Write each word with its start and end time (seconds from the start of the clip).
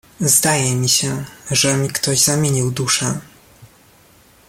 "Zdaje 0.19 0.75
mi 0.75 0.89
się, 0.89 1.25
że 1.51 1.77
mi 1.77 1.87
ktoś 1.89 2.19
zamienił 2.19 2.71
duszę!“..." 2.71 3.19